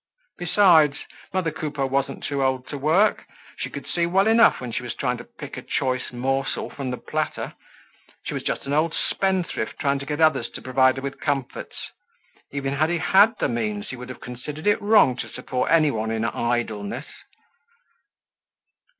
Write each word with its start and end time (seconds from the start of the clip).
Besides, 0.39 0.97
mother 1.31 1.51
Coupeau 1.51 1.85
wasn't 1.85 2.23
too 2.23 2.41
old 2.41 2.67
to 2.69 2.77
work. 2.79 3.27
She 3.59 3.69
could 3.69 3.85
see 3.85 4.07
well 4.07 4.25
enough 4.25 4.59
when 4.59 4.71
she 4.71 4.81
was 4.81 4.95
trying 4.95 5.17
to 5.17 5.23
pick 5.23 5.57
a 5.57 5.61
choice 5.61 6.11
morsel 6.11 6.71
from 6.71 6.89
the 6.89 6.97
platter. 6.97 7.53
She 8.25 8.33
was 8.33 8.41
just 8.41 8.65
an 8.65 8.73
old 8.73 8.95
spendthrift 8.95 9.77
trying 9.77 9.99
to 9.99 10.07
get 10.07 10.19
others 10.19 10.49
to 10.55 10.61
provide 10.63 10.95
her 10.95 11.03
with 11.03 11.19
comforts. 11.21 11.91
Even 12.51 12.73
had 12.73 12.89
he 12.89 12.97
had 12.97 13.37
the 13.37 13.47
means, 13.47 13.89
he 13.89 13.95
would 13.95 14.09
have 14.09 14.21
considered 14.21 14.65
it 14.65 14.81
wrong 14.81 15.15
to 15.17 15.29
support 15.29 15.69
any 15.69 15.91
one 15.91 16.09
in 16.09 16.25
idleness. 16.25 17.05